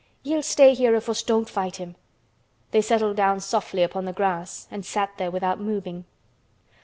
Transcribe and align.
He'll 0.23 0.41
stay 0.41 0.73
here 0.73 0.95
if 0.95 1.07
us 1.09 1.21
don't 1.21 1.47
flight 1.47 1.75
him." 1.75 1.93
They 2.71 2.81
settled 2.81 3.17
down 3.17 3.39
softly 3.39 3.83
upon 3.83 4.05
the 4.05 4.13
grass 4.13 4.67
and 4.71 4.83
sat 4.83 5.11
there 5.17 5.29
without 5.29 5.59
moving. 5.59 6.05